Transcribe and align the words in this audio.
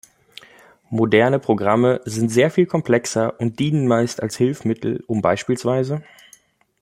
Moderne 0.89 1.37
Programme 1.37 2.01
sind 2.05 2.29
sehr 2.31 2.49
viel 2.49 2.65
komplexer 2.65 3.39
und 3.39 3.59
dienen 3.59 3.85
meist 3.87 4.23
als 4.23 4.35
Hilfsmittel, 4.35 5.03
um 5.05 5.21
bspw. 5.21 5.99